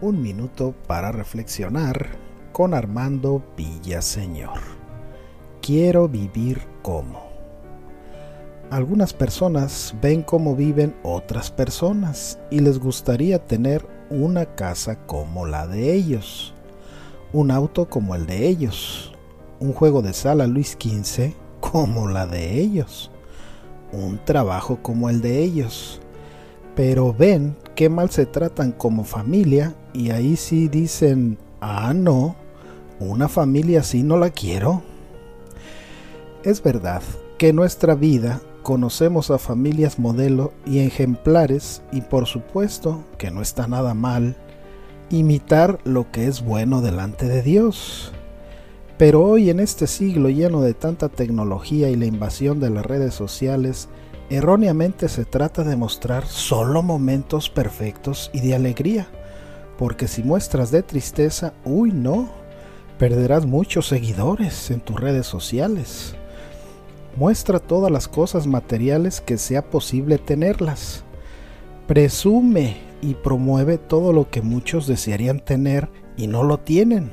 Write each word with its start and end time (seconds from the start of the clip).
Un 0.00 0.22
minuto 0.22 0.76
para 0.86 1.10
reflexionar 1.10 2.10
con 2.52 2.72
Armando 2.72 3.42
Villaseñor. 3.56 4.60
Quiero 5.60 6.08
vivir 6.08 6.60
como. 6.82 7.26
Algunas 8.70 9.12
personas 9.12 9.96
ven 10.00 10.22
cómo 10.22 10.54
viven 10.54 10.94
otras 11.02 11.50
personas 11.50 12.38
y 12.48 12.60
les 12.60 12.78
gustaría 12.78 13.44
tener 13.44 13.84
una 14.08 14.46
casa 14.54 15.04
como 15.06 15.46
la 15.46 15.66
de 15.66 15.92
ellos, 15.94 16.54
un 17.32 17.50
auto 17.50 17.88
como 17.88 18.14
el 18.14 18.24
de 18.26 18.46
ellos, 18.46 19.12
un 19.58 19.72
juego 19.72 20.00
de 20.00 20.12
sala 20.12 20.46
Luis 20.46 20.78
XV 20.80 21.32
como 21.58 22.08
la 22.08 22.28
de 22.28 22.60
ellos, 22.60 23.10
un 23.90 24.24
trabajo 24.24 24.78
como 24.80 25.10
el 25.10 25.22
de 25.22 25.42
ellos. 25.42 26.00
Pero 26.76 27.12
ven 27.12 27.56
qué 27.78 27.88
mal 27.88 28.10
se 28.10 28.26
tratan 28.26 28.72
como 28.72 29.04
familia 29.04 29.72
y 29.94 30.10
ahí 30.10 30.34
sí 30.34 30.66
dicen, 30.66 31.38
ah, 31.60 31.94
no, 31.94 32.34
una 32.98 33.28
familia 33.28 33.82
así 33.82 34.02
no 34.02 34.16
la 34.16 34.30
quiero. 34.30 34.82
Es 36.42 36.60
verdad 36.60 37.02
que 37.38 37.50
en 37.50 37.56
nuestra 37.56 37.94
vida 37.94 38.40
conocemos 38.64 39.30
a 39.30 39.38
familias 39.38 40.00
modelo 40.00 40.52
y 40.66 40.80
ejemplares 40.80 41.80
y 41.92 42.00
por 42.00 42.26
supuesto 42.26 43.04
que 43.16 43.30
no 43.30 43.42
está 43.42 43.68
nada 43.68 43.94
mal 43.94 44.34
imitar 45.08 45.78
lo 45.84 46.10
que 46.10 46.26
es 46.26 46.42
bueno 46.42 46.80
delante 46.80 47.28
de 47.28 47.42
Dios. 47.42 48.10
Pero 48.96 49.22
hoy 49.22 49.50
en 49.50 49.60
este 49.60 49.86
siglo 49.86 50.30
lleno 50.30 50.62
de 50.62 50.74
tanta 50.74 51.08
tecnología 51.08 51.90
y 51.90 51.94
la 51.94 52.06
invasión 52.06 52.58
de 52.58 52.70
las 52.70 52.84
redes 52.84 53.14
sociales, 53.14 53.88
erróneamente 54.30 55.08
se 55.08 55.24
trata 55.24 55.64
de 55.64 55.76
mostrar 55.76 56.26
solo 56.26 56.82
momentos 56.82 57.48
perfectos 57.48 58.30
y 58.32 58.40
de 58.40 58.54
alegría, 58.54 59.08
porque 59.78 60.08
si 60.08 60.22
muestras 60.22 60.70
de 60.70 60.82
tristeza, 60.82 61.52
uy 61.64 61.92
no, 61.92 62.28
perderás 62.98 63.46
muchos 63.46 63.86
seguidores 63.86 64.70
en 64.70 64.80
tus 64.80 65.00
redes 65.00 65.26
sociales. 65.26 66.14
Muestra 67.16 67.58
todas 67.58 67.90
las 67.90 68.06
cosas 68.08 68.46
materiales 68.46 69.20
que 69.20 69.38
sea 69.38 69.70
posible 69.70 70.18
tenerlas. 70.18 71.04
Presume 71.86 72.76
y 73.00 73.14
promueve 73.14 73.78
todo 73.78 74.12
lo 74.12 74.30
que 74.30 74.42
muchos 74.42 74.86
desearían 74.86 75.40
tener 75.40 75.88
y 76.16 76.26
no 76.26 76.42
lo 76.42 76.58
tienen 76.58 77.10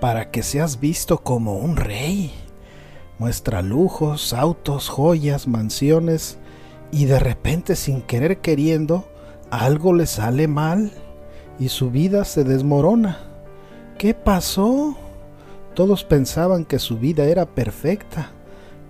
para 0.00 0.30
que 0.30 0.42
seas 0.42 0.80
visto 0.80 1.18
como 1.18 1.56
un 1.56 1.76
rey. 1.76 2.32
Muestra 3.18 3.62
lujos, 3.62 4.32
autos, 4.32 4.88
joyas, 4.88 5.48
mansiones 5.48 6.38
y 6.92 7.06
de 7.06 7.18
repente 7.18 7.76
sin 7.76 8.02
querer 8.02 8.38
queriendo 8.38 9.08
algo 9.50 9.92
le 9.92 10.06
sale 10.06 10.48
mal 10.48 10.92
y 11.58 11.68
su 11.68 11.90
vida 11.90 12.24
se 12.24 12.44
desmorona. 12.44 13.18
¿Qué 13.98 14.12
pasó? 14.12 14.96
Todos 15.74 16.04
pensaban 16.04 16.64
que 16.64 16.78
su 16.78 16.98
vida 16.98 17.24
era 17.24 17.46
perfecta, 17.46 18.32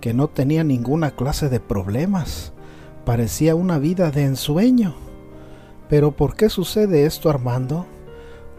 que 0.01 0.13
no 0.13 0.27
tenía 0.27 0.63
ninguna 0.63 1.11
clase 1.11 1.49
de 1.49 1.59
problemas. 1.59 2.53
Parecía 3.05 3.55
una 3.55 3.79
vida 3.79 4.11
de 4.11 4.23
ensueño. 4.25 4.95
Pero 5.89 6.11
¿por 6.11 6.35
qué 6.35 6.49
sucede 6.49 7.05
esto, 7.05 7.29
Armando? 7.29 7.85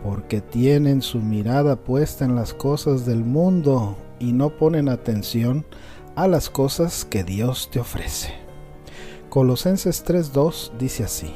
porque 0.03 0.41
tienen 0.41 1.03
su 1.03 1.19
mirada 1.19 1.77
puesta 1.77 2.25
en 2.25 2.37
las 2.37 2.55
cosas 2.55 3.05
del 3.05 3.25
mundo 3.25 3.97
y 4.19 4.33
no 4.33 4.51
ponen 4.51 4.89
atención 4.89 5.65
a 6.17 6.27
las 6.27 6.51
cosas 6.51 7.05
que 7.05 7.25
Dios 7.25 7.71
te 7.71 7.81
ofrece. 7.81 8.33
Colosenses 9.29 10.05
3.2 10.05 10.73
dice 10.79 11.05
así, 11.05 11.35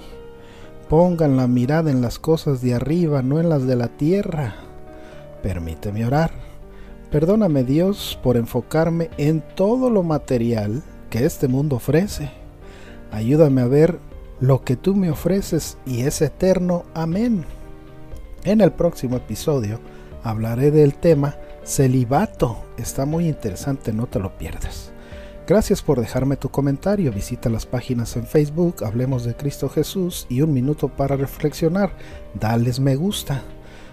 pongan 0.89 1.37
la 1.37 1.47
mirada 1.47 1.91
en 1.91 2.01
las 2.01 2.19
cosas 2.19 2.61
de 2.63 2.75
arriba, 2.75 3.23
no 3.23 3.39
en 3.39 3.49
las 3.49 3.67
de 3.67 3.77
la 3.77 3.89
tierra. 3.89 4.55
Permíteme 5.43 6.05
orar. 6.05 6.33
Perdóname 7.11 7.63
Dios 7.63 8.19
por 8.23 8.37
enfocarme 8.37 9.11
en 9.19 9.43
todo 9.55 9.91
lo 9.91 10.03
material 10.03 10.83
que 11.11 11.27
este 11.27 11.47
mundo 11.47 11.77
ofrece. 11.77 12.31
Ayúdame 13.11 13.61
a 13.61 13.67
ver 13.67 13.99
lo 14.41 14.65
que 14.65 14.77
tú 14.77 14.95
me 14.97 15.11
ofreces 15.11 15.77
y 15.85 16.03
es 16.03 16.23
eterno. 16.23 16.85
Amén. 16.95 17.45
En 18.45 18.61
el 18.61 18.73
próximo 18.73 19.17
episodio 19.17 19.79
hablaré 20.25 20.71
del 20.71 20.95
tema 20.95 21.37
celibato. 21.65 22.65
Está 22.77 23.07
muy 23.07 23.29
interesante, 23.29 23.93
no 23.93 24.07
te 24.07 24.19
lo 24.19 24.37
pierdas. 24.37 24.93
Gracias 25.47 25.83
por 25.83 26.01
dejarme 26.01 26.37
tu 26.37 26.51
comentario. 26.51 27.13
Visita 27.13 27.51
las 27.51 27.67
páginas 27.67 28.17
en 28.17 28.27
Facebook, 28.27 28.85
Hablemos 28.85 29.25
de 29.25 29.35
Cristo 29.35 29.69
Jesús 29.69 30.27
y 30.29 30.41
Un 30.41 30.53
Minuto 30.53 30.89
para 30.89 31.17
Reflexionar. 31.17 31.93
Dales 32.35 32.79
me 32.79 32.95
gusta. 32.95 33.43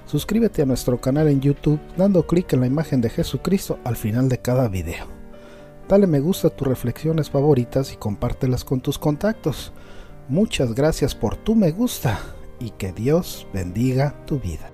Suscríbete 0.05 0.61
a 0.61 0.65
nuestro 0.65 0.99
canal 1.01 1.27
en 1.27 1.41
YouTube 1.41 1.79
dando 1.97 2.25
clic 2.25 2.53
en 2.53 2.61
la 2.61 2.67
imagen 2.67 3.01
de 3.01 3.09
Jesucristo 3.09 3.79
al 3.83 3.95
final 3.95 4.29
de 4.29 4.39
cada 4.39 4.67
video. 4.67 5.05
Dale 5.87 6.07
me 6.07 6.19
gusta 6.19 6.49
a 6.49 6.51
tus 6.51 6.67
reflexiones 6.67 7.29
favoritas 7.29 7.93
y 7.93 7.95
compártelas 7.95 8.63
con 8.63 8.79
tus 8.79 8.99
contactos. 8.99 9.73
Muchas 10.27 10.75
gracias 10.75 11.15
por 11.15 11.35
tu 11.35 11.55
me 11.55 11.71
gusta 11.71 12.19
y 12.59 12.69
que 12.71 12.91
Dios 12.91 13.47
bendiga 13.53 14.15
tu 14.25 14.39
vida. 14.39 14.71